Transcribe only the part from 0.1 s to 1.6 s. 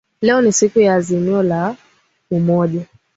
Leo ni siku ya azimio